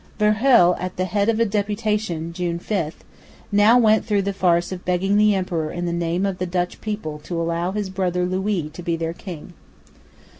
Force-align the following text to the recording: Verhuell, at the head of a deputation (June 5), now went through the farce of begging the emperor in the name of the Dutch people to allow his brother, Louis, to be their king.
Verhuell, 0.17 0.75
at 0.79 0.97
the 0.97 1.05
head 1.05 1.29
of 1.29 1.39
a 1.39 1.45
deputation 1.45 2.33
(June 2.33 2.57
5), 2.57 3.03
now 3.51 3.77
went 3.77 4.03
through 4.03 4.23
the 4.23 4.33
farce 4.33 4.71
of 4.71 4.83
begging 4.83 5.15
the 5.15 5.35
emperor 5.35 5.71
in 5.71 5.85
the 5.85 5.93
name 5.93 6.25
of 6.25 6.39
the 6.39 6.47
Dutch 6.47 6.81
people 6.81 7.19
to 7.19 7.39
allow 7.39 7.71
his 7.71 7.91
brother, 7.91 8.25
Louis, 8.25 8.71
to 8.73 8.81
be 8.81 8.95
their 8.95 9.13
king. 9.13 9.53